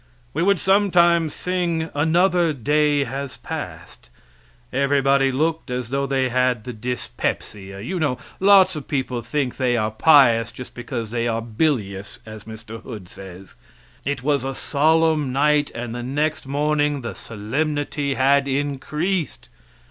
[0.33, 4.09] We would sometimes sing "Another Day has Passed."
[4.73, 9.77] Everybody looked as though they had the dyspepsia you know lots of people think they
[9.77, 12.81] are pious, just because they are bilious, as Mr.
[12.81, 13.53] Hood says.
[14.03, 19.49] It was a solemn night, and the next morning the solemnity had increased.